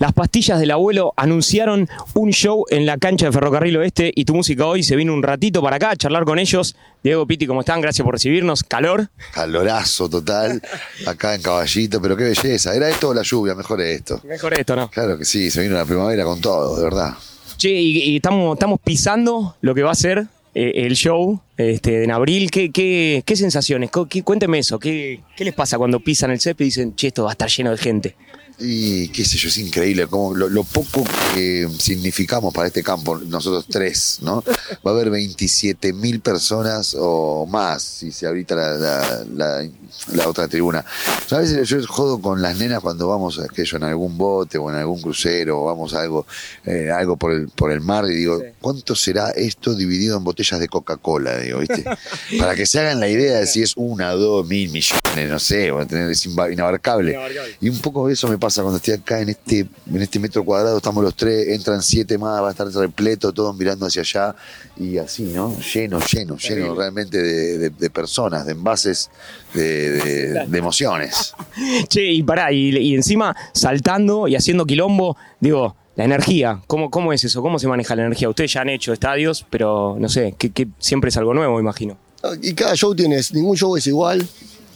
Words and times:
Las 0.00 0.14
pastillas 0.14 0.58
del 0.58 0.70
abuelo 0.70 1.12
anunciaron 1.14 1.86
un 2.14 2.30
show 2.30 2.64
en 2.70 2.86
la 2.86 2.96
cancha 2.96 3.26
de 3.26 3.32
Ferrocarril 3.32 3.76
Oeste 3.76 4.10
y 4.14 4.24
tu 4.24 4.34
música 4.34 4.64
hoy 4.64 4.82
se 4.82 4.96
vino 4.96 5.12
un 5.12 5.22
ratito 5.22 5.60
para 5.60 5.76
acá 5.76 5.90
a 5.90 5.96
charlar 5.96 6.24
con 6.24 6.38
ellos. 6.38 6.74
Diego 7.04 7.26
Piti, 7.26 7.46
¿cómo 7.46 7.60
están? 7.60 7.82
Gracias 7.82 8.02
por 8.02 8.14
recibirnos. 8.14 8.64
Calor. 8.64 9.10
Calorazo 9.34 10.08
total, 10.08 10.62
acá 11.06 11.34
en 11.34 11.42
Caballito, 11.42 12.00
pero 12.00 12.16
qué 12.16 12.24
belleza. 12.24 12.74
¿Era 12.74 12.88
esto 12.88 13.10
o 13.10 13.14
la 13.14 13.20
lluvia? 13.20 13.54
Mejor 13.54 13.82
esto. 13.82 14.22
Mejor 14.24 14.54
esto, 14.54 14.74
¿no? 14.74 14.88
Claro 14.88 15.18
que 15.18 15.26
sí, 15.26 15.50
se 15.50 15.60
vino 15.60 15.74
la 15.74 15.84
primavera 15.84 16.24
con 16.24 16.40
todo, 16.40 16.78
de 16.78 16.82
verdad. 16.82 17.12
Che, 17.58 17.68
y, 17.68 17.98
y 17.98 18.16
estamos, 18.16 18.54
estamos 18.54 18.80
pisando 18.82 19.56
lo 19.60 19.74
que 19.74 19.82
va 19.82 19.90
a 19.90 19.94
ser 19.94 20.28
eh, 20.54 20.72
el 20.86 20.94
show 20.96 21.40
este, 21.56 22.04
en 22.04 22.10
abril. 22.10 22.50
¿Qué, 22.50 22.70
qué, 22.70 23.22
qué 23.24 23.36
sensaciones? 23.36 23.90
Qué- 24.08 24.22
cuénteme 24.22 24.58
eso. 24.58 24.78
¿Qué, 24.78 25.20
¿Qué 25.36 25.44
les 25.44 25.54
pasa 25.54 25.78
cuando 25.78 26.00
pisan 26.00 26.30
el 26.30 26.40
césped 26.40 26.64
y 26.64 26.68
dicen, 26.68 26.94
che, 26.96 27.08
esto 27.08 27.24
va 27.24 27.30
a 27.30 27.32
estar 27.32 27.48
lleno 27.48 27.70
de 27.70 27.76
gente? 27.78 28.16
Y 28.62 29.08
qué 29.08 29.24
sé 29.24 29.38
yo, 29.38 29.48
es 29.48 29.56
increíble 29.58 30.06
como 30.06 30.34
lo, 30.34 30.48
lo 30.48 30.64
poco 30.64 31.02
que 31.34 31.66
significamos 31.78 32.52
para 32.52 32.66
este 32.68 32.82
campo, 32.82 33.16
nosotros 33.18 33.64
tres, 33.70 34.18
¿no? 34.20 34.44
Va 34.86 34.90
a 34.90 34.94
haber 34.94 35.08
27 35.10 35.92
mil 35.94 36.20
personas 36.20 36.94
o 36.98 37.46
más, 37.46 37.82
si 37.82 38.12
se 38.12 38.26
ahorita 38.26 38.54
la, 38.54 38.70
la, 38.76 39.24
la- 39.34 39.68
la 40.14 40.28
otra 40.28 40.46
tribuna. 40.48 40.84
A 41.30 41.38
veces 41.38 41.68
yo 41.68 41.76
jodo 41.86 42.20
con 42.20 42.40
las 42.40 42.56
nenas 42.58 42.80
cuando 42.80 43.08
vamos 43.08 43.38
a 43.38 43.44
aquello, 43.44 43.76
en 43.76 43.84
algún 43.84 44.16
bote 44.16 44.56
o 44.56 44.70
en 44.70 44.76
algún 44.76 45.00
crucero 45.00 45.60
o 45.60 45.64
vamos 45.66 45.94
a 45.94 46.02
algo, 46.02 46.26
eh, 46.64 46.90
algo 46.94 47.16
por 47.16 47.32
el, 47.32 47.48
por 47.48 47.72
el 47.72 47.80
mar 47.80 48.04
y 48.08 48.14
digo, 48.14 48.40
¿cuánto 48.60 48.94
será 48.94 49.30
esto 49.30 49.74
dividido 49.74 50.16
en 50.16 50.24
botellas 50.24 50.60
de 50.60 50.68
Coca-Cola? 50.68 51.36
Digo, 51.38 51.58
¿viste? 51.58 51.84
Para 52.38 52.54
que 52.54 52.66
se 52.66 52.78
hagan 52.78 53.00
la 53.00 53.08
idea 53.08 53.38
de 53.40 53.46
si 53.46 53.62
es 53.62 53.72
una, 53.76 54.10
dos, 54.12 54.46
mil 54.46 54.70
millones, 54.70 54.99
no 55.16 55.38
sé, 55.38 55.70
va 55.70 55.82
a 55.82 55.86
tener, 55.86 56.10
es 56.10 56.24
inabarcable. 56.26 57.18
Y 57.60 57.68
un 57.68 57.78
poco 57.80 58.08
eso 58.08 58.28
me 58.28 58.38
pasa 58.38 58.62
cuando 58.62 58.76
estoy 58.78 58.94
acá 58.94 59.20
en 59.20 59.30
este, 59.30 59.60
en 59.60 60.02
este 60.02 60.18
metro 60.18 60.44
cuadrado, 60.44 60.76
estamos 60.76 61.02
los 61.02 61.14
tres, 61.14 61.48
entran 61.48 61.82
siete 61.82 62.16
más, 62.18 62.42
va 62.42 62.48
a 62.48 62.50
estar 62.52 62.66
repleto, 62.68 63.32
todos 63.32 63.56
mirando 63.56 63.86
hacia 63.86 64.02
allá, 64.02 64.34
y 64.76 64.98
así, 64.98 65.24
¿no? 65.24 65.56
Lleno, 65.74 66.00
lleno, 66.00 66.36
lleno 66.36 66.74
realmente 66.74 67.20
de, 67.22 67.58
de- 67.58 67.70
de 67.70 67.90
personas, 67.90 68.46
de 68.46 68.52
envases, 68.52 69.10
de, 69.54 69.90
de- 69.90 70.46
de 70.46 70.58
emociones. 70.58 71.34
Che, 71.88 72.04
y 72.04 72.22
pará, 72.22 72.52
y, 72.52 72.76
y 72.76 72.94
encima 72.94 73.34
saltando 73.52 74.28
y 74.28 74.36
haciendo 74.36 74.64
quilombo, 74.66 75.16
digo, 75.40 75.76
la 75.96 76.04
energía, 76.04 76.60
¿cómo, 76.66 76.88
¿cómo 76.90 77.12
es 77.12 77.24
eso? 77.24 77.42
¿Cómo 77.42 77.58
se 77.58 77.66
maneja 77.68 77.94
la 77.96 78.02
energía? 78.02 78.28
Ustedes 78.28 78.52
ya 78.52 78.62
han 78.62 78.68
hecho 78.70 78.92
estadios, 78.92 79.44
pero 79.50 79.96
no 79.98 80.08
sé, 80.08 80.34
que, 80.38 80.50
que 80.50 80.68
siempre 80.78 81.08
es 81.10 81.16
algo 81.16 81.34
nuevo, 81.34 81.56
me 81.56 81.60
imagino. 81.60 81.98
Y 82.42 82.54
cada 82.54 82.74
show 82.76 82.94
tienes, 82.94 83.32
ningún 83.34 83.56
show 83.56 83.76
es 83.76 83.86
igual. 83.86 84.26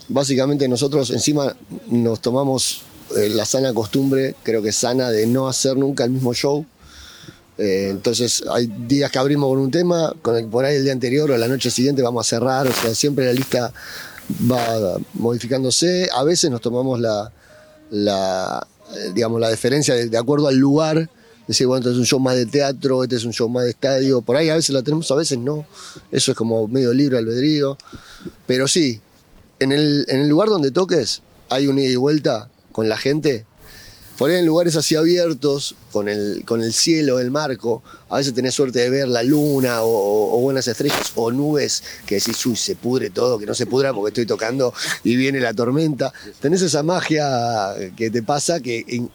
Básicamente 0.08 0.68
nosotros 0.68 1.10
encima 1.10 1.56
nos 1.88 2.20
tomamos 2.20 2.82
eh, 3.16 3.28
la 3.30 3.44
sana 3.44 3.72
costumbre, 3.72 4.34
creo 4.42 4.62
que 4.62 4.72
sana, 4.72 5.10
de 5.10 5.26
no 5.26 5.48
hacer 5.48 5.76
nunca 5.76 6.04
el 6.04 6.10
mismo 6.10 6.34
show. 6.34 6.66
Eh, 7.56 7.88
entonces 7.90 8.42
hay 8.50 8.66
días 8.66 9.10
que 9.10 9.18
abrimos 9.18 9.48
con 9.48 9.58
un 9.58 9.70
tema, 9.70 10.12
con 10.22 10.36
el, 10.36 10.46
por 10.46 10.64
ahí 10.64 10.76
el 10.76 10.84
día 10.84 10.92
anterior 10.92 11.30
o 11.30 11.36
la 11.36 11.48
noche 11.48 11.70
siguiente 11.70 12.02
vamos 12.02 12.26
a 12.26 12.28
cerrar, 12.28 12.66
o 12.66 12.72
sea, 12.72 12.94
siempre 12.94 13.26
la 13.26 13.32
lista 13.32 13.72
va 14.50 14.98
modificándose. 15.14 16.08
A 16.12 16.24
veces 16.24 16.50
nos 16.50 16.60
tomamos 16.60 17.00
la, 17.00 17.32
eh, 17.90 19.10
digamos, 19.14 19.40
la 19.40 19.48
deferencia 19.48 19.94
de, 19.94 20.08
de 20.08 20.18
acuerdo 20.18 20.48
al 20.48 20.56
lugar. 20.56 21.08
Decir, 21.46 21.66
bueno, 21.66 21.80
este 21.80 21.92
es 21.92 21.98
un 21.98 22.06
show 22.06 22.18
más 22.18 22.36
de 22.36 22.46
teatro, 22.46 23.02
este 23.02 23.16
es 23.16 23.24
un 23.24 23.32
show 23.32 23.50
más 23.50 23.64
de 23.64 23.70
estadio. 23.70 24.22
Por 24.22 24.36
ahí 24.36 24.48
a 24.48 24.54
veces 24.54 24.70
la 24.70 24.82
tenemos, 24.82 25.10
a 25.10 25.14
veces 25.14 25.38
no. 25.38 25.66
Eso 26.10 26.32
es 26.32 26.36
como 26.36 26.66
medio 26.68 26.92
libre 26.94 27.18
albedrío. 27.18 27.76
Pero 28.46 28.66
sí, 28.66 29.00
en 29.60 29.72
el, 29.72 30.04
en 30.08 30.20
el 30.20 30.28
lugar 30.28 30.48
donde 30.48 30.70
toques 30.70 31.22
hay 31.50 31.66
un 31.66 31.78
ida 31.78 31.90
y 31.90 31.96
vuelta 31.96 32.48
con 32.72 32.88
la 32.88 32.96
gente. 32.96 33.46
Por 34.18 34.30
ahí 34.30 34.36
en 34.36 34.46
lugares 34.46 34.76
así 34.76 34.94
abiertos, 34.94 35.74
con 35.90 36.08
el, 36.08 36.44
con 36.46 36.62
el 36.62 36.72
cielo, 36.72 37.18
el 37.18 37.32
marco, 37.32 37.82
a 38.08 38.18
veces 38.18 38.32
tenés 38.32 38.54
suerte 38.54 38.78
de 38.78 38.88
ver 38.88 39.08
la 39.08 39.24
luna 39.24 39.78
o, 39.82 40.38
buenas 40.40 40.68
estrellas 40.68 41.10
o 41.16 41.32
nubes 41.32 41.82
que 42.06 42.16
decís, 42.16 42.46
uy, 42.46 42.54
se 42.54 42.76
pudre 42.76 43.10
todo, 43.10 43.40
que 43.40 43.46
no 43.46 43.54
se 43.54 43.66
pudra 43.66 43.92
porque 43.92 44.10
estoy 44.10 44.26
tocando 44.26 44.72
y 45.02 45.16
viene 45.16 45.40
la 45.40 45.52
tormenta. 45.52 46.12
Tenés 46.40 46.62
esa 46.62 46.84
magia 46.84 47.74
que 47.96 48.08
te 48.10 48.22
pasa 48.22 48.60
que 48.60 48.84
en- 48.86 49.10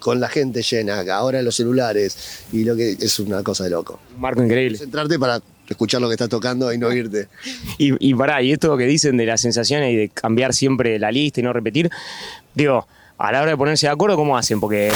con 0.00 0.18
la 0.18 0.28
gente 0.28 0.62
llena, 0.62 1.00
ahora 1.14 1.42
los 1.42 1.54
celulares, 1.56 2.16
y 2.52 2.64
lo 2.64 2.74
que 2.74 2.96
es 2.98 3.20
una 3.20 3.42
cosa 3.44 3.64
de 3.64 3.70
loco. 3.70 4.00
Un 4.14 4.20
marco 4.22 4.42
increíble. 4.42 4.78
Centrarte 4.78 5.18
para 5.18 5.40
escuchar 5.70 6.00
lo 6.00 6.08
que 6.08 6.14
estás 6.14 6.28
tocando 6.28 6.72
y 6.72 6.78
no 6.78 6.92
irte. 6.92 7.28
Y, 7.78 8.10
y 8.10 8.14
pará, 8.14 8.42
y 8.42 8.52
esto 8.52 8.76
que 8.76 8.84
dicen 8.84 9.16
de 9.16 9.24
las 9.24 9.40
sensaciones 9.40 9.92
y 9.92 9.96
de 9.96 10.08
cambiar 10.10 10.52
siempre 10.52 10.98
la 10.98 11.10
lista 11.10 11.40
y 11.40 11.42
no 11.42 11.52
repetir, 11.52 11.90
digo, 12.54 12.86
a 13.16 13.32
la 13.32 13.42
hora 13.42 13.52
de 13.52 13.56
ponerse 13.56 13.86
de 13.86 13.92
acuerdo, 13.92 14.16
¿cómo 14.16 14.36
hacen? 14.36 14.60
Porque 14.60 14.92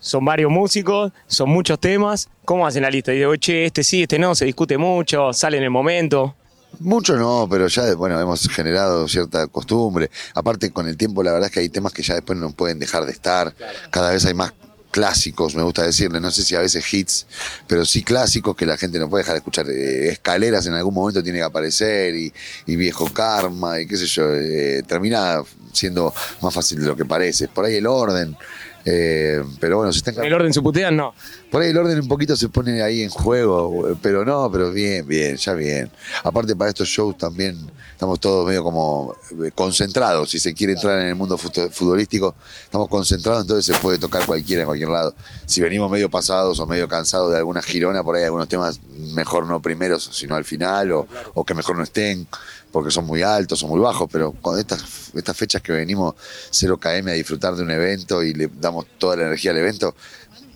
son 0.00 0.24
varios 0.24 0.50
músicos, 0.50 1.12
son 1.26 1.50
muchos 1.50 1.78
temas, 1.78 2.28
¿cómo 2.44 2.66
hacen 2.66 2.82
la 2.82 2.90
lista? 2.90 3.12
Y 3.12 3.18
digo, 3.18 3.36
che, 3.36 3.66
este 3.66 3.84
sí, 3.84 4.02
este 4.02 4.18
no, 4.18 4.34
se 4.34 4.46
discute 4.46 4.78
mucho, 4.78 5.32
sale 5.32 5.58
en 5.58 5.64
el 5.64 5.70
momento. 5.70 6.34
Mucho 6.80 7.16
no, 7.16 7.46
pero 7.48 7.68
ya, 7.68 7.94
bueno, 7.94 8.20
hemos 8.20 8.48
generado 8.48 9.06
cierta 9.06 9.46
costumbre. 9.46 10.10
Aparte, 10.34 10.72
con 10.72 10.88
el 10.88 10.96
tiempo, 10.96 11.22
la 11.22 11.32
verdad 11.32 11.48
es 11.48 11.54
que 11.54 11.60
hay 11.60 11.68
temas 11.68 11.92
que 11.92 12.02
ya 12.02 12.14
después 12.14 12.38
no 12.38 12.50
pueden 12.50 12.78
dejar 12.78 13.04
de 13.04 13.12
estar. 13.12 13.54
Cada 13.90 14.10
vez 14.10 14.24
hay 14.24 14.34
más 14.34 14.52
clásicos, 14.94 15.56
me 15.56 15.64
gusta 15.64 15.82
decirle, 15.82 16.20
no 16.20 16.30
sé 16.30 16.44
si 16.44 16.54
a 16.54 16.60
veces 16.60 16.94
hits, 16.94 17.26
pero 17.66 17.84
sí 17.84 18.04
clásicos 18.04 18.54
que 18.54 18.64
la 18.64 18.76
gente 18.76 19.00
no 19.00 19.10
puede 19.10 19.24
dejar 19.24 19.34
de 19.34 19.38
escuchar. 19.38 19.68
Eh, 19.68 20.10
escaleras 20.10 20.66
en 20.66 20.74
algún 20.74 20.94
momento 20.94 21.20
tiene 21.20 21.40
que 21.40 21.44
aparecer 21.44 22.14
y, 22.14 22.32
y 22.66 22.76
viejo 22.76 23.12
karma 23.12 23.80
y 23.80 23.88
qué 23.88 23.96
sé 23.96 24.06
yo, 24.06 24.32
eh, 24.32 24.84
termina 24.86 25.42
siendo 25.72 26.14
más 26.40 26.54
fácil 26.54 26.78
de 26.78 26.86
lo 26.86 26.94
que 26.94 27.04
parece. 27.04 27.48
Por 27.48 27.64
ahí 27.64 27.74
el 27.74 27.88
orden, 27.88 28.36
eh, 28.84 29.42
pero 29.60 29.78
bueno, 29.78 29.92
se 29.92 29.98
está 29.98 30.10
En 30.12 30.24
el 30.24 30.34
orden 30.34 30.52
se 30.52 30.60
putean, 30.60 30.96
no. 30.96 31.14
por 31.50 31.62
ahí 31.62 31.70
el 31.70 31.76
orden 31.78 31.98
un 32.00 32.08
poquito 32.08 32.36
se 32.36 32.48
pone 32.48 32.82
ahí 32.82 33.02
en 33.02 33.10
juego, 33.10 33.96
pero 34.02 34.24
no, 34.24 34.50
pero 34.50 34.70
bien, 34.72 35.06
bien, 35.06 35.36
ya 35.36 35.54
bien. 35.54 35.90
Aparte 36.22 36.54
para 36.54 36.70
estos 36.70 36.88
shows 36.88 37.16
también 37.16 37.56
estamos 37.92 38.20
todos 38.20 38.46
medio 38.46 38.62
como 38.62 39.14
eh, 39.44 39.50
concentrados, 39.54 40.30
si 40.30 40.38
se 40.38 40.52
quiere 40.52 40.72
entrar 40.74 40.98
en 41.00 41.06
el 41.06 41.14
mundo 41.14 41.38
fut- 41.38 41.70
futbolístico, 41.70 42.34
estamos 42.64 42.88
concentrados, 42.88 43.42
entonces 43.42 43.74
se 43.74 43.80
puede 43.80 43.98
tocar 43.98 44.26
cualquiera 44.26 44.62
en 44.62 44.66
cualquier 44.66 44.90
lado. 44.90 45.14
Si 45.46 45.60
venimos 45.60 45.90
medio 45.90 46.10
pasados 46.10 46.58
o 46.60 46.66
medio 46.66 46.88
cansados 46.88 47.30
de 47.32 47.38
alguna 47.38 47.62
girona, 47.62 48.02
por 48.02 48.16
ahí 48.16 48.24
algunos 48.24 48.48
temas 48.48 48.80
mejor 49.14 49.46
no 49.46 49.62
primeros, 49.62 50.10
sino 50.12 50.34
al 50.34 50.44
final, 50.44 50.92
o, 50.92 51.06
o 51.34 51.44
que 51.44 51.54
mejor 51.54 51.76
no 51.76 51.84
estén, 51.84 52.26
porque 52.74 52.90
son 52.90 53.06
muy 53.06 53.22
altos 53.22 53.62
o 53.62 53.68
muy 53.68 53.78
bajos, 53.78 54.08
pero 54.10 54.32
con 54.32 54.58
estas, 54.58 54.82
estas 55.14 55.36
fechas 55.36 55.62
que 55.62 55.70
venimos 55.70 56.16
0 56.50 56.76
km 56.76 57.08
a 57.08 57.12
disfrutar 57.12 57.54
de 57.54 57.62
un 57.62 57.70
evento 57.70 58.20
y 58.20 58.34
le 58.34 58.50
damos 58.60 58.86
toda 58.98 59.14
la 59.14 59.26
energía 59.26 59.52
al 59.52 59.58
evento, 59.58 59.94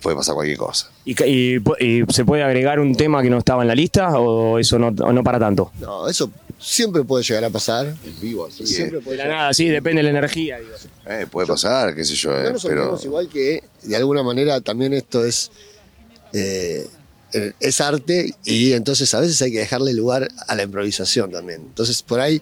puede 0.01 0.17
pasar 0.17 0.35
cualquier 0.35 0.57
cosa. 0.57 0.91
¿Y, 1.05 1.59
se 2.09 2.25
puede 2.25 2.43
agregar 2.43 2.81
un 2.81 2.93
tema 2.93 3.23
que 3.23 3.29
no 3.29 3.37
estaba 3.37 3.61
en 3.61 3.69
la 3.69 3.75
lista 3.75 4.19
o 4.19 4.59
eso 4.59 4.77
no, 4.77 4.87
o 4.87 5.13
no 5.13 5.23
para 5.23 5.39
tanto? 5.39 5.71
No, 5.79 6.09
eso 6.09 6.29
siempre 6.59 7.05
puede 7.05 7.23
llegar 7.23 7.45
a 7.45 7.49
pasar. 7.51 7.87
En 7.87 8.19
vivo, 8.19 8.47
así 8.47 8.67
Siempre 8.67 8.97
De 8.97 9.05
puede 9.05 9.15
la 9.15 9.23
llegar. 9.23 9.37
nada, 9.37 9.53
sí, 9.53 9.69
depende 9.69 9.99
de 9.99 10.03
la 10.03 10.09
energía. 10.09 10.59
digo. 10.59 10.75
Eh, 11.05 11.25
puede 11.31 11.47
pasar, 11.47 11.95
qué 11.95 12.03
sé 12.03 12.15
yo, 12.15 12.37
eh, 12.37 12.43
No 12.43 12.49
nos 12.51 12.65
pero 12.65 12.99
igual 13.01 13.29
que 13.29 13.63
de 13.83 13.95
alguna 13.95 14.23
manera 14.23 14.59
también 14.59 14.91
esto 14.91 15.23
es 15.23 15.51
eh, 16.33 16.85
eh, 17.33 17.53
es 17.59 17.81
arte 17.81 18.33
y 18.43 18.73
entonces 18.73 19.13
a 19.13 19.19
veces 19.19 19.41
hay 19.41 19.51
que 19.51 19.59
dejarle 19.59 19.93
lugar 19.93 20.27
a 20.47 20.55
la 20.55 20.63
improvisación 20.63 21.31
también. 21.31 21.61
Entonces 21.61 22.01
por 22.01 22.19
ahí 22.19 22.41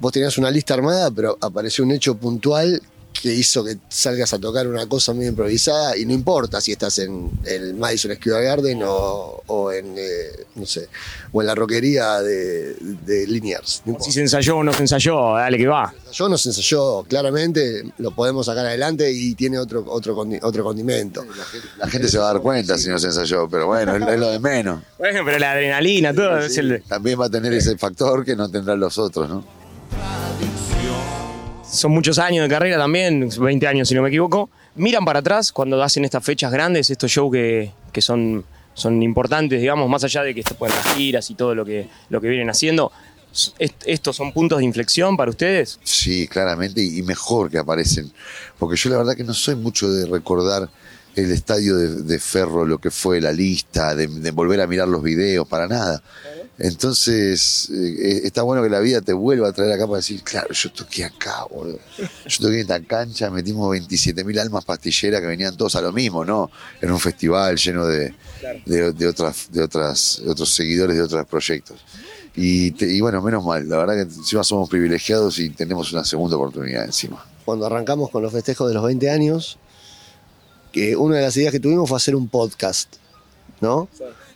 vos 0.00 0.12
tenías 0.12 0.38
una 0.38 0.50
lista 0.50 0.74
armada, 0.74 1.10
pero 1.10 1.38
apareció 1.40 1.84
un 1.84 1.92
hecho 1.92 2.16
puntual 2.16 2.82
que 3.24 3.32
hizo 3.32 3.64
que 3.64 3.78
salgas 3.88 4.34
a 4.34 4.38
tocar 4.38 4.68
una 4.68 4.86
cosa 4.86 5.14
muy 5.14 5.24
improvisada 5.26 5.96
y 5.96 6.04
no 6.04 6.12
importa 6.12 6.60
si 6.60 6.72
estás 6.72 6.98
en 6.98 7.30
el 7.46 7.72
Madison 7.72 8.14
Square 8.14 8.44
Garden 8.44 8.82
o, 8.84 9.42
o 9.46 9.72
en 9.72 9.94
eh, 9.96 10.44
no 10.56 10.66
sé 10.66 10.90
o 11.32 11.40
en 11.40 11.46
la 11.46 11.54
roquería 11.54 12.20
de, 12.20 12.74
de 12.74 13.26
Liniers. 13.26 13.80
No. 13.86 13.96
Si 13.98 14.12
se 14.12 14.20
ensayó 14.20 14.58
o 14.58 14.62
no 14.62 14.74
se 14.74 14.82
ensayó, 14.82 15.36
dale 15.36 15.56
que 15.56 15.66
va. 15.66 15.94
Yo 16.12 16.28
nos 16.28 16.44
ensayó 16.44 17.02
claramente, 17.08 17.82
lo 17.96 18.10
podemos 18.14 18.44
sacar 18.44 18.66
adelante 18.66 19.10
y 19.10 19.34
tiene 19.34 19.58
otro, 19.58 19.82
otro, 19.88 20.14
condi- 20.14 20.40
otro 20.42 20.62
condimento. 20.62 21.24
la 21.78 21.88
gente 21.88 22.08
se 22.08 22.18
va 22.18 22.28
a 22.28 22.32
dar 22.34 22.42
cuenta 22.42 22.76
si 22.76 22.90
no 22.90 22.98
se 22.98 23.06
ensayó, 23.06 23.48
pero 23.48 23.68
bueno, 23.68 23.96
es, 23.96 24.02
es 24.06 24.20
lo 24.20 24.28
de 24.28 24.38
menos. 24.38 24.82
Bueno, 24.98 25.22
pero 25.24 25.38
la 25.38 25.52
adrenalina, 25.52 26.12
todo 26.12 26.40
es 26.40 26.58
el... 26.58 26.82
También 26.86 27.18
va 27.18 27.24
a 27.24 27.30
tener 27.30 27.54
ese 27.54 27.78
factor 27.78 28.22
que 28.22 28.36
no 28.36 28.50
tendrán 28.50 28.78
los 28.80 28.98
otros, 28.98 29.30
¿no? 29.30 29.63
Son 31.74 31.92
muchos 31.92 32.18
años 32.18 32.42
de 32.48 32.48
carrera 32.54 32.78
también, 32.78 33.28
20 33.38 33.66
años 33.66 33.88
si 33.88 33.94
no 33.94 34.02
me 34.02 34.08
equivoco. 34.08 34.48
Miran 34.76 35.04
para 35.04 35.18
atrás 35.20 35.52
cuando 35.52 35.82
hacen 35.82 36.04
estas 36.04 36.24
fechas 36.24 36.50
grandes, 36.52 36.90
estos 36.90 37.10
shows 37.10 37.32
que, 37.32 37.70
que 37.92 38.00
son, 38.00 38.44
son 38.74 39.02
importantes, 39.02 39.60
digamos, 39.60 39.88
más 39.88 40.04
allá 40.04 40.22
de 40.22 40.34
que 40.34 40.42
se 40.42 40.54
pueden 40.54 40.74
las 40.76 40.94
giras 40.94 41.30
y 41.30 41.34
todo 41.34 41.54
lo 41.54 41.64
que, 41.64 41.88
lo 42.08 42.20
que 42.20 42.28
vienen 42.28 42.50
haciendo. 42.50 42.90
¿est- 43.58 43.82
¿Estos 43.86 44.16
son 44.16 44.32
puntos 44.32 44.58
de 44.58 44.64
inflexión 44.64 45.16
para 45.16 45.30
ustedes? 45.30 45.78
Sí, 45.84 46.26
claramente, 46.28 46.82
y 46.82 47.02
mejor 47.02 47.50
que 47.50 47.58
aparecen. 47.58 48.12
Porque 48.58 48.76
yo 48.76 48.90
la 48.90 48.98
verdad 48.98 49.14
que 49.16 49.24
no 49.24 49.34
soy 49.34 49.56
mucho 49.56 49.90
de 49.90 50.06
recordar 50.06 50.68
el 51.16 51.30
estadio 51.30 51.76
de, 51.76 52.02
de 52.02 52.18
Ferro, 52.18 52.64
lo 52.66 52.78
que 52.78 52.90
fue 52.90 53.20
la 53.20 53.30
lista, 53.32 53.94
de, 53.94 54.08
de 54.08 54.30
volver 54.32 54.60
a 54.60 54.66
mirar 54.66 54.88
los 54.88 55.02
videos, 55.02 55.46
para 55.46 55.68
nada. 55.68 56.02
Entonces, 56.58 57.68
eh, 57.70 58.20
está 58.24 58.42
bueno 58.42 58.62
que 58.62 58.68
la 58.68 58.80
vida 58.80 59.00
te 59.00 59.12
vuelva 59.12 59.48
a 59.48 59.52
traer 59.52 59.72
acá 59.72 59.86
para 59.86 59.96
decir, 59.96 60.22
claro, 60.22 60.52
yo 60.52 60.72
toqué 60.72 61.04
acá, 61.04 61.44
boludo. 61.50 61.78
Yo 62.26 62.38
toqué 62.40 62.54
en 62.54 62.60
esta 62.60 62.80
cancha, 62.82 63.30
metimos 63.30 63.70
27 63.70 64.22
mil 64.24 64.38
almas 64.38 64.64
pastilleras 64.64 65.20
que 65.20 65.26
venían 65.26 65.56
todos 65.56 65.74
a 65.76 65.80
lo 65.80 65.92
mismo, 65.92 66.24
¿no? 66.24 66.50
Era 66.80 66.92
un 66.92 67.00
festival 67.00 67.56
lleno 67.56 67.86
de, 67.86 68.14
de, 68.66 68.92
de 68.92 69.06
otras, 69.08 69.48
de 69.50 69.62
otras, 69.62 70.22
de 70.24 70.30
otros 70.30 70.54
seguidores 70.54 70.96
de 70.96 71.02
otros 71.02 71.26
proyectos. 71.26 71.80
Y, 72.36 72.70
te- 72.72 72.92
y 72.92 73.00
bueno, 73.00 73.20
menos 73.22 73.44
mal, 73.44 73.68
la 73.68 73.76
verdad 73.78 73.94
que 73.94 74.02
encima 74.02 74.42
somos 74.44 74.68
privilegiados 74.68 75.38
y 75.38 75.50
tenemos 75.50 75.92
una 75.92 76.04
segunda 76.04 76.36
oportunidad 76.36 76.84
encima. 76.84 77.24
Cuando 77.44 77.66
arrancamos 77.66 78.10
con 78.10 78.22
los 78.22 78.32
festejos 78.32 78.68
de 78.68 78.74
los 78.74 78.84
20 78.84 79.10
años, 79.10 79.58
que 80.72 80.96
una 80.96 81.16
de 81.16 81.22
las 81.22 81.36
ideas 81.36 81.52
que 81.52 81.60
tuvimos 81.60 81.88
fue 81.88 81.96
hacer 81.96 82.16
un 82.16 82.28
podcast, 82.28 82.94
¿no? 83.60 83.88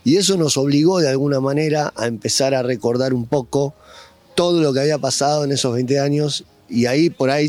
Y 0.08 0.16
eso 0.16 0.38
nos 0.38 0.56
obligó 0.56 1.00
de 1.00 1.08
alguna 1.10 1.38
manera 1.38 1.92
a 1.94 2.06
empezar 2.06 2.54
a 2.54 2.62
recordar 2.62 3.12
un 3.12 3.26
poco 3.26 3.74
todo 4.34 4.62
lo 4.62 4.72
que 4.72 4.80
había 4.80 4.96
pasado 4.96 5.44
en 5.44 5.52
esos 5.52 5.74
20 5.74 6.00
años. 6.00 6.44
Y 6.66 6.86
ahí 6.86 7.10
por 7.10 7.28
ahí, 7.28 7.46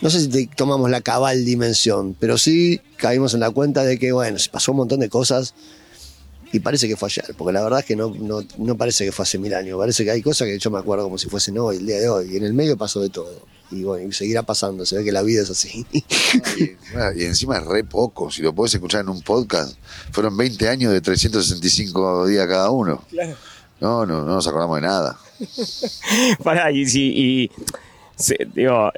no 0.00 0.10
sé 0.10 0.28
si 0.28 0.46
tomamos 0.48 0.90
la 0.90 1.00
cabal 1.00 1.44
dimensión, 1.44 2.16
pero 2.18 2.36
sí 2.38 2.80
caímos 2.96 3.34
en 3.34 3.40
la 3.40 3.52
cuenta 3.52 3.84
de 3.84 4.00
que, 4.00 4.10
bueno, 4.10 4.36
se 4.40 4.50
pasó 4.50 4.72
un 4.72 4.78
montón 4.78 4.98
de 4.98 5.08
cosas 5.08 5.54
y 6.52 6.60
parece 6.60 6.88
que 6.88 6.96
fue 6.96 7.08
ayer, 7.08 7.34
porque 7.36 7.52
la 7.52 7.62
verdad 7.62 7.80
es 7.80 7.86
que 7.86 7.96
no, 7.96 8.12
no, 8.14 8.42
no 8.58 8.76
parece 8.76 9.04
que 9.04 9.12
fue 9.12 9.22
hace 9.22 9.38
mil 9.38 9.54
años, 9.54 9.78
parece 9.78 10.04
que 10.04 10.10
hay 10.10 10.22
cosas 10.22 10.48
que 10.48 10.58
yo 10.58 10.70
me 10.70 10.78
acuerdo 10.78 11.04
como 11.04 11.18
si 11.18 11.28
fuesen 11.28 11.58
hoy, 11.58 11.76
el 11.76 11.86
día 11.86 11.98
de 11.98 12.08
hoy, 12.08 12.32
y 12.32 12.36
en 12.36 12.44
el 12.44 12.54
medio 12.54 12.76
pasó 12.76 13.00
de 13.00 13.08
todo. 13.08 13.46
Y 13.70 13.84
bueno, 13.84 14.08
y 14.08 14.12
seguirá 14.12 14.42
pasando, 14.42 14.84
se 14.84 14.96
ve 14.96 15.04
que 15.04 15.12
la 15.12 15.22
vida 15.22 15.42
es 15.42 15.50
así. 15.50 15.86
Y 15.92 16.04
encima, 16.64 17.12
y 17.14 17.24
encima 17.24 17.58
es 17.58 17.64
re 17.64 17.84
poco, 17.84 18.30
si 18.30 18.42
lo 18.42 18.52
podés 18.52 18.74
escuchar 18.74 19.02
en 19.02 19.10
un 19.10 19.22
podcast, 19.22 19.76
fueron 20.10 20.36
20 20.36 20.68
años 20.68 20.92
de 20.92 21.00
365 21.00 22.26
días 22.26 22.48
cada 22.48 22.70
uno. 22.70 23.04
No, 23.80 24.04
no, 24.04 24.24
no 24.24 24.34
nos 24.34 24.46
acordamos 24.46 24.76
de 24.76 24.82
nada. 24.82 25.18
Pará, 26.42 26.72
y 26.72 26.84
si, 26.86 27.12
y, 27.14 27.50
digo, 28.54 28.92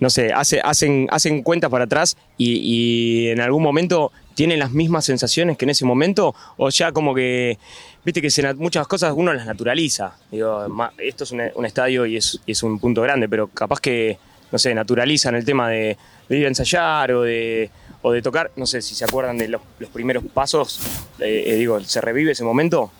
no 0.00 0.10
sé, 0.10 0.32
hace- 0.32 0.60
hacen, 0.60 1.06
hacen 1.10 1.42
cuentas 1.42 1.70
para 1.70 1.84
atrás 1.84 2.16
y, 2.38 3.28
en 3.28 3.40
algún 3.40 3.62
momento 3.62 4.12
tienen 4.34 4.58
las 4.58 4.72
mismas 4.72 5.04
sensaciones 5.04 5.58
que 5.58 5.66
en 5.66 5.70
ese 5.70 5.84
momento, 5.84 6.34
o 6.56 6.70
ya 6.70 6.92
como 6.92 7.14
que, 7.14 7.58
viste 8.04 8.22
que 8.22 8.54
muchas 8.54 8.86
cosas 8.86 9.12
uno 9.14 9.34
las 9.34 9.44
naturaliza. 9.44 10.16
Digo, 10.30 10.66
esto 10.98 11.24
es 11.24 11.32
un, 11.32 11.66
estadio 11.66 12.06
y 12.06 12.16
es, 12.16 12.40
es 12.46 12.62
un 12.62 12.78
punto 12.78 13.02
grande, 13.02 13.28
pero 13.28 13.48
capaz 13.48 13.80
que, 13.80 14.18
no 14.50 14.58
sé, 14.58 14.74
naturalizan 14.74 15.34
el 15.34 15.44
tema 15.44 15.68
de, 15.68 15.98
de 16.28 16.38
ir 16.38 16.46
a 16.46 16.48
ensayar 16.48 17.12
o 17.12 17.22
de, 17.22 17.70
o 18.00 18.12
de 18.12 18.22
tocar, 18.22 18.50
no 18.56 18.64
sé 18.64 18.80
si 18.80 18.94
se 18.94 19.04
acuerdan 19.04 19.36
de 19.36 19.48
los, 19.48 19.60
primeros 19.92 20.24
pasos, 20.32 20.80
eh, 21.18 21.44
eh, 21.46 21.54
digo, 21.56 21.78
¿se 21.80 22.00
revive 22.00 22.32
ese 22.32 22.44
momento? 22.44 22.90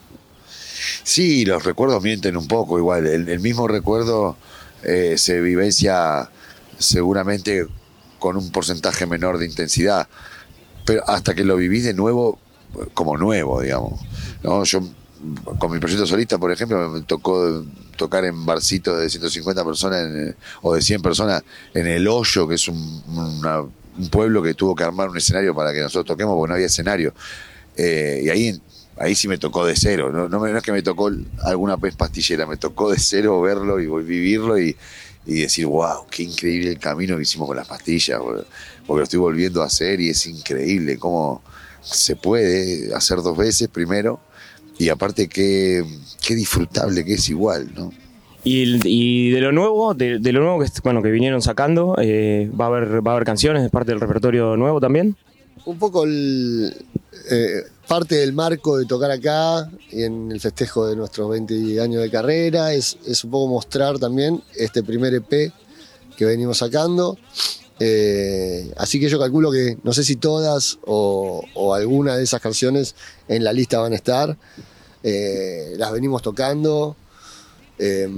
Sí, 1.02 1.46
los 1.46 1.64
recuerdos 1.64 2.02
mienten 2.02 2.37
un 2.37 2.46
poco 2.46 2.78
igual. 2.78 3.06
El 3.06 3.40
mismo 3.40 3.66
recuerdo 3.66 4.37
eh, 4.82 5.17
se 5.19 5.41
vivencia 5.41 6.31
seguramente 6.79 7.67
con 8.19 8.37
un 8.37 8.50
porcentaje 8.50 9.06
menor 9.06 9.38
de 9.38 9.47
intensidad, 9.47 10.09
pero 10.85 11.09
hasta 11.09 11.35
que 11.35 11.44
lo 11.44 11.56
vivís 11.56 11.85
de 11.85 11.94
nuevo, 11.94 12.38
como 12.94 13.17
nuevo, 13.17 13.61
digamos. 13.61 14.00
¿no? 14.43 14.65
Yo 14.65 14.81
con 15.59 15.71
mi 15.71 15.79
proyecto 15.79 16.06
solista, 16.06 16.38
por 16.38 16.50
ejemplo, 16.50 16.88
me 16.88 17.03
tocó 17.03 17.65
tocar 17.97 18.25
en 18.25 18.47
barcitos 18.47 18.99
de 18.99 19.11
150 19.11 19.65
personas 19.65 20.35
o 20.62 20.75
de 20.75 20.81
100 20.81 21.03
personas 21.03 21.43
en 21.75 21.87
El 21.87 22.09
Hoyo, 22.09 22.49
que 22.49 22.55
es 22.55 22.69
un 22.69 24.09
pueblo 24.11 24.43
que 24.43 24.55
tuvo 24.55 24.75
que 24.75 24.85
armar 24.85 25.11
un 25.11 25.19
escenario 25.19 25.55
para 25.55 25.73
que 25.73 25.81
nosotros 25.81 26.06
toquemos 26.06 26.35
porque 26.37 26.49
no 26.49 26.55
había 26.55 26.67
escenario. 26.67 27.12
Eh, 27.76 28.23
y 28.25 28.29
ahí, 28.31 28.61
ahí 29.00 29.14
sí 29.14 29.26
me 29.26 29.38
tocó 29.38 29.64
de 29.67 29.75
cero. 29.75 30.12
No, 30.12 30.29
no, 30.29 30.47
es 30.47 30.62
que 30.62 30.73
me 30.73 30.82
tocó 30.82 31.11
alguna 31.43 31.76
vez 31.76 31.97
pastillera, 31.97 32.47
me 32.47 32.58
tocó 32.58 32.91
de 32.91 32.99
cero 32.99 33.41
verlo 33.41 33.81
y 33.81 33.87
vivirlo 33.87 34.58
y, 34.61 34.76
y 35.26 35.41
decir, 35.41 35.67
wow, 35.67 36.06
qué 36.11 36.23
increíble 36.23 36.70
el 36.70 36.79
camino 36.79 37.17
que 37.17 37.23
hicimos 37.23 37.49
con 37.49 37.56
las 37.56 37.67
pastillas, 37.67 38.20
boludo". 38.20 38.47
porque 38.87 38.99
lo 38.99 39.05
estoy 39.05 39.19
volviendo 39.19 39.62
a 39.62 39.67
hacer 39.67 40.00
y 40.00 40.11
es 40.11 40.26
increíble 40.26 40.99
cómo 40.99 41.43
se 41.81 42.14
puede 42.14 42.94
hacer 42.94 43.23
dos 43.23 43.37
veces 43.37 43.69
primero 43.69 44.20
y 44.79 44.91
aparte 44.91 45.29
qué, 45.29 45.82
qué 46.20 46.35
disfrutable 46.35 47.05
que 47.05 47.14
es 47.14 47.29
igual, 47.31 47.70
¿no? 47.75 47.93
Y, 48.44 48.81
y 48.85 49.31
de 49.31 49.41
lo 49.41 49.52
nuevo, 49.52 49.93
de, 49.94 50.19
de 50.19 50.32
lo 50.32 50.41
nuevo 50.41 50.61
que, 50.61 50.67
bueno, 50.82 51.02
que 51.02 51.11
vinieron 51.11 51.43
sacando, 51.43 51.97
eh, 52.00 52.50
¿va, 52.58 52.67
a 52.67 52.69
haber, 52.69 53.06
¿va 53.06 53.12
a 53.12 53.14
haber 53.14 53.26
canciones 53.26 53.62
de 53.62 53.69
parte 53.70 53.93
del 53.93 54.00
repertorio 54.00 54.56
nuevo 54.56 54.81
también? 54.81 55.17
un 55.64 55.79
poco 55.79 56.05
el, 56.05 56.75
eh, 57.31 57.62
parte 57.90 58.14
del 58.14 58.32
marco 58.32 58.78
de 58.78 58.87
tocar 58.87 59.10
acá 59.10 59.69
y 59.90 60.04
en 60.04 60.31
el 60.31 60.40
festejo 60.40 60.87
de 60.87 60.94
nuestros 60.94 61.28
20 61.28 61.81
años 61.81 62.00
de 62.00 62.08
carrera 62.08 62.72
es, 62.72 62.96
es 63.04 63.25
un 63.25 63.32
poco 63.32 63.48
mostrar 63.48 63.98
también 63.98 64.40
este 64.54 64.84
primer 64.84 65.12
EP 65.12 65.52
que 66.16 66.25
venimos 66.25 66.58
sacando. 66.58 67.19
Eh, 67.81 68.72
así 68.76 69.00
que 69.00 69.08
yo 69.08 69.19
calculo 69.19 69.50
que 69.50 69.76
no 69.82 69.92
sé 69.92 70.04
si 70.04 70.14
todas 70.14 70.78
o, 70.87 71.75
alguna 71.75 72.16
de 72.16 72.22
esas 72.22 72.40
canciones 72.40 72.94
en 73.26 73.42
la 73.42 73.52
lista 73.52 73.81
van 73.81 73.92
a 73.92 73.96
estar. 73.96 74.38
Eh, 75.02 75.75
las 75.76 75.90
venimos 75.90 76.22
tocando. 76.22 76.94
Eh, 77.76 78.08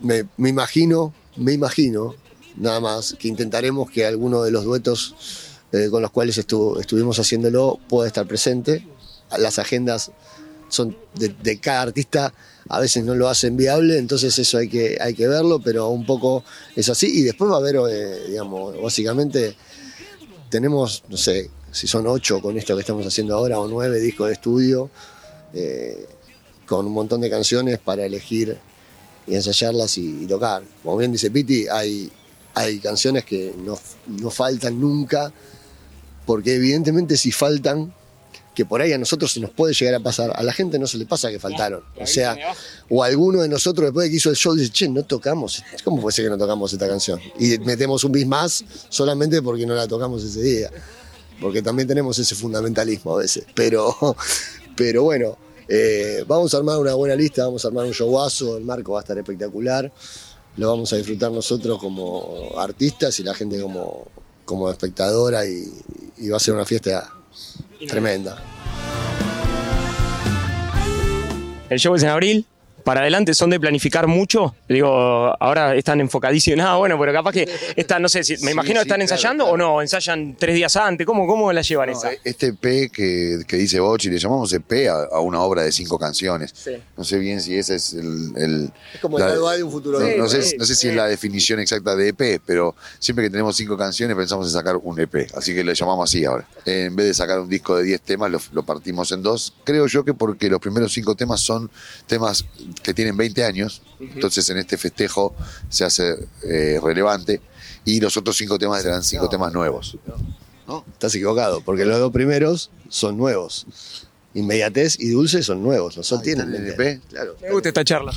me, 0.00 0.26
me 0.38 0.48
imagino, 0.48 1.14
me 1.36 1.52
imagino, 1.52 2.16
nada 2.56 2.80
más, 2.80 3.14
que 3.16 3.28
intentaremos 3.28 3.88
que 3.92 4.04
alguno 4.06 4.42
de 4.42 4.50
los 4.50 4.64
duetos 4.64 5.14
eh, 5.72 5.88
con 5.90 6.02
los 6.02 6.10
cuales 6.10 6.38
estu- 6.38 6.78
estuvimos 6.80 7.18
haciéndolo 7.18 7.78
pueda 7.88 8.06
estar 8.06 8.26
presente. 8.26 8.86
Las 9.38 9.58
agendas 9.58 10.10
son 10.68 10.96
de, 11.14 11.28
de 11.28 11.58
cada 11.60 11.82
artista, 11.82 12.32
a 12.68 12.80
veces 12.80 13.04
no 13.04 13.14
lo 13.14 13.28
hacen 13.28 13.56
viable, 13.56 13.98
entonces 13.98 14.38
eso 14.38 14.58
hay 14.58 14.68
que, 14.68 14.98
hay 15.00 15.14
que 15.14 15.26
verlo, 15.26 15.60
pero 15.60 15.88
un 15.88 16.06
poco 16.06 16.44
es 16.76 16.88
así. 16.88 17.06
Y 17.20 17.22
después 17.22 17.50
va 17.50 17.56
a 17.56 17.58
haber, 17.58 17.76
eh, 17.90 18.28
digamos, 18.28 18.80
básicamente 18.80 19.56
tenemos, 20.48 21.02
no 21.08 21.16
sé, 21.16 21.50
si 21.72 21.86
son 21.86 22.06
ocho 22.06 22.40
con 22.40 22.56
esto 22.56 22.74
que 22.74 22.80
estamos 22.80 23.06
haciendo 23.06 23.36
ahora 23.36 23.58
o 23.60 23.68
nueve 23.68 24.00
discos 24.00 24.28
de 24.28 24.32
estudio, 24.34 24.90
eh, 25.54 26.06
con 26.66 26.86
un 26.86 26.92
montón 26.92 27.20
de 27.20 27.30
canciones 27.30 27.78
para 27.78 28.04
elegir 28.04 28.56
y 29.26 29.34
ensayarlas 29.34 29.98
y, 29.98 30.24
y 30.24 30.26
tocar. 30.26 30.62
Como 30.82 30.96
bien 30.96 31.12
dice 31.12 31.30
Piti, 31.30 31.66
hay, 31.68 32.10
hay 32.54 32.78
canciones 32.78 33.24
que 33.24 33.54
no, 33.58 33.78
no 34.06 34.30
faltan 34.30 34.80
nunca, 34.80 35.32
porque 36.30 36.54
evidentemente 36.54 37.16
si 37.16 37.32
faltan, 37.32 37.92
que 38.54 38.64
por 38.64 38.80
ahí 38.80 38.92
a 38.92 38.98
nosotros 38.98 39.32
se 39.32 39.40
nos 39.40 39.50
puede 39.50 39.74
llegar 39.74 39.96
a 39.96 39.98
pasar, 39.98 40.30
a 40.32 40.44
la 40.44 40.52
gente 40.52 40.78
no 40.78 40.86
se 40.86 40.96
le 40.96 41.04
pasa 41.04 41.28
que 41.28 41.40
faltaron. 41.40 41.82
O 42.00 42.06
sea, 42.06 42.38
o 42.88 43.02
alguno 43.02 43.42
de 43.42 43.48
nosotros 43.48 43.86
después 43.86 44.04
de 44.04 44.10
que 44.10 44.18
hizo 44.18 44.30
el 44.30 44.36
show 44.36 44.54
dice, 44.54 44.70
che, 44.70 44.88
no 44.88 45.02
tocamos, 45.02 45.60
¿cómo 45.82 46.00
puede 46.00 46.14
ser 46.14 46.26
que 46.26 46.30
no 46.30 46.38
tocamos 46.38 46.72
esta 46.72 46.86
canción? 46.86 47.18
Y 47.36 47.58
metemos 47.58 48.04
un 48.04 48.12
bis 48.12 48.28
más 48.28 48.64
solamente 48.88 49.42
porque 49.42 49.66
no 49.66 49.74
la 49.74 49.88
tocamos 49.88 50.22
ese 50.22 50.40
día. 50.40 50.70
Porque 51.40 51.62
también 51.62 51.88
tenemos 51.88 52.16
ese 52.16 52.36
fundamentalismo 52.36 53.14
a 53.14 53.18
veces. 53.18 53.44
Pero, 53.52 53.92
pero 54.76 55.02
bueno, 55.02 55.36
eh, 55.66 56.22
vamos 56.28 56.54
a 56.54 56.58
armar 56.58 56.78
una 56.78 56.94
buena 56.94 57.16
lista, 57.16 57.44
vamos 57.44 57.64
a 57.64 57.68
armar 57.68 57.86
un 57.86 57.92
showazo, 57.92 58.56
el 58.56 58.64
marco 58.64 58.92
va 58.92 59.00
a 59.00 59.02
estar 59.02 59.18
espectacular. 59.18 59.92
Lo 60.58 60.68
vamos 60.68 60.92
a 60.92 60.96
disfrutar 60.96 61.32
nosotros 61.32 61.80
como 61.80 62.52
artistas 62.56 63.18
y 63.18 63.24
la 63.24 63.34
gente 63.34 63.60
como, 63.60 64.06
como 64.50 64.68
espectadora 64.68 65.46
y, 65.46 65.72
y 66.18 66.28
va 66.28 66.38
a 66.38 66.40
ser 66.40 66.54
una 66.54 66.64
fiesta 66.64 67.08
tremenda. 67.86 68.36
El 71.68 71.78
show 71.78 71.94
es 71.94 72.02
en 72.02 72.08
abril. 72.08 72.46
Para 72.84 73.00
adelante 73.00 73.34
son 73.34 73.50
de 73.50 73.60
planificar 73.60 74.06
mucho. 74.06 74.54
Digo, 74.68 74.88
ahora 75.40 75.74
están 75.76 76.00
enfocadísimos. 76.00 76.58
Nada, 76.58 76.76
bueno, 76.78 76.98
pero 76.98 77.12
capaz 77.12 77.32
que 77.32 77.48
están, 77.76 78.02
no 78.02 78.08
sé, 78.08 78.24
si, 78.24 78.32
me 78.34 78.38
Sí, 78.38 78.50
imagino 78.52 78.74
sí, 78.80 78.82
están 78.82 78.86
claro, 78.98 79.02
ensayando 79.02 79.44
claro. 79.44 79.54
o 79.54 79.56
no, 79.76 79.82
ensayan 79.82 80.36
tres 80.38 80.54
días 80.54 80.74
antes. 80.76 81.06
¿Cómo, 81.06 81.26
cómo 81.26 81.52
la 81.52 81.62
llevan 81.62 81.90
No, 81.90 81.98
esa? 81.98 82.10
este 82.24 82.48
EP 82.48 82.90
que, 82.92 83.40
que 83.46 83.56
dice 83.56 83.80
Bochi, 83.80 84.10
le 84.10 84.18
llamamos 84.18 84.52
EP 84.52 84.88
a, 84.88 85.16
a 85.16 85.20
una 85.20 85.40
obra 85.40 85.62
de 85.62 85.72
cinco 85.72 85.98
canciones. 85.98 86.52
Sí. 86.54 86.72
No 86.96 87.04
sé 87.04 87.18
bien 87.18 87.40
si 87.40 87.56
ese 87.56 87.76
es 87.76 87.92
el... 87.94 88.32
el- 88.36 88.72
Es 88.94 89.00
como 89.00 89.18
la- 89.18 89.32
el 89.32 89.40
hay 89.46 89.62
un 89.62 89.70
futuro. 89.70 89.98
no, 89.98 90.04
de- 90.04 90.16
no 90.16 90.28
sé, 90.28 90.42
sí, 90.42 90.56
no 90.58 90.64
sé 90.64 90.74
si 90.74 90.88
es 90.88 90.94
la 90.94 91.06
definición 91.06 91.60
exacta 91.60 91.94
de 91.96 92.08
EP, 92.08 92.40
pero 92.44 92.74
siempre 92.98 93.24
que 93.24 93.30
tenemos 93.30 93.56
cinco 93.56 93.76
canciones 93.76 94.16
pensamos 94.16 94.46
en 94.46 94.52
sacar 94.52 94.76
un 94.76 94.98
EP, 95.00 95.28
así 95.34 95.54
que 95.54 95.62
le 95.64 95.74
llamamos 95.74 96.08
así 96.10 96.24
ahora. 96.24 96.46
En 96.64 96.94
vez 96.96 97.06
de 97.06 97.14
sacar 97.14 97.40
un 97.40 97.48
disco 97.48 97.76
de 97.76 97.84
10 97.84 98.00
temas, 98.02 98.30
lo, 98.30 98.40
lo 98.52 98.62
partimos 98.62 99.10
en 99.12 99.22
dos. 99.22 99.54
Creo 99.64 99.86
yo 99.86 100.04
que 100.04 100.14
porque 100.14 100.48
los 100.48 100.60
primeros 100.60 100.92
cinco 100.92 101.14
temas 101.14 101.40
son 101.40 101.70
temas 102.06 102.44
que 102.82 102.94
tienen 102.94 103.16
20 103.16 103.44
años, 103.44 103.82
entonces 104.00 104.48
en 104.50 104.58
este 104.58 104.76
festejo 104.78 105.34
se 105.68 105.84
hace 105.84 106.14
eh, 106.44 106.78
relevante, 106.82 107.40
y 107.84 108.00
los 108.00 108.16
otros 108.16 108.36
cinco 108.36 108.58
temas 108.58 108.82
serán 108.82 109.02
cinco 109.02 109.28
temas 109.28 109.52
nuevos. 109.52 109.96
No, 110.66 110.84
estás 110.92 111.14
equivocado, 111.14 111.60
porque 111.62 111.84
los 111.84 111.98
dos 111.98 112.12
primeros 112.12 112.70
son 112.88 113.16
nuevos. 113.16 113.66
Inmediatez 114.34 114.96
y 115.00 115.10
Dulce 115.10 115.42
son 115.42 115.62
nuevos, 115.62 115.96
no 115.96 116.02
son 116.04 116.20
Ah, 116.20 116.22
tienen 116.22 116.54
¿están 116.54 116.80
en 116.80 116.88
el? 116.88 117.00
Claro. 117.08 117.36
Me 117.42 117.50
gusta 117.50 117.68
esta 117.68 117.84
charla. 117.84 118.12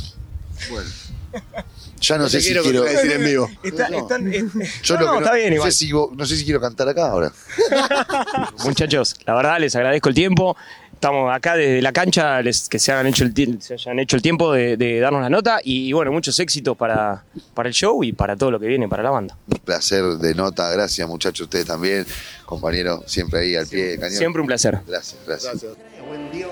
Bueno. 0.69 0.89
Ya 1.99 2.17
no 2.17 2.27
sé 2.27 2.41
si 2.41 2.47
quiero 2.47 2.63
quiero. 2.63 2.81
contradecir 2.83 3.11
en 3.13 3.23
vivo. 3.23 3.49
Está- 3.63 3.87
están- 3.87 4.33
eh, 4.33 4.43
Yo 4.83 4.97
no, 4.99 5.19
está 5.19 5.33
bien 5.35 5.49
no, 5.51 5.55
igual. 5.55 5.71
sé 5.71 5.77
si, 5.77 5.91
vos- 5.93 6.09
no 6.13 6.25
sé 6.25 6.35
si 6.35 6.43
quiero 6.43 6.59
cantar 6.59 6.89
acá 6.89 7.07
ahora. 7.09 7.31
Muchachos, 8.65 9.15
la 9.25 9.35
verdad 9.35 9.59
les 9.59 9.73
agradezco 9.75 10.09
el 10.09 10.15
tiempo. 10.15 10.57
Estamos 11.03 11.35
acá 11.35 11.57
desde 11.57 11.81
la 11.81 11.91
cancha, 11.91 12.41
les, 12.41 12.69
que 12.69 12.79
se 12.79 12.93
hayan 12.93 13.07
hecho 13.07 13.25
el, 13.25 13.61
se 13.61 13.73
hayan 13.73 13.99
hecho 13.99 14.15
el 14.15 14.21
tiempo 14.21 14.53
de, 14.53 14.77
de 14.77 15.01
darnos 15.01 15.21
la 15.21 15.29
nota 15.29 15.59
y, 15.61 15.91
bueno, 15.91 16.13
muchos 16.13 16.39
éxitos 16.39 16.77
para, 16.77 17.25
para 17.53 17.67
el 17.67 17.75
show 17.75 18.01
y 18.05 18.13
para 18.13 18.37
todo 18.37 18.51
lo 18.51 18.57
que 18.57 18.67
viene 18.67 18.87
para 18.87 19.03
la 19.03 19.09
banda. 19.09 19.37
Un 19.49 19.57
placer 19.57 20.01
de 20.01 20.33
nota, 20.33 20.71
gracias 20.71 21.05
muchachos, 21.05 21.41
ustedes 21.41 21.65
también, 21.65 22.05
compañeros, 22.45 23.01
siempre 23.05 23.41
ahí 23.41 23.53
al 23.57 23.67
pie 23.67 23.83
del 23.83 23.99
cañón. 23.99 24.17
Siempre 24.17 24.41
un 24.43 24.47
placer. 24.47 24.79
Gracias, 24.87 25.19
gracias. 25.27 25.57
Creo 25.59 26.15
en 26.15 26.31
Dios 26.31 26.49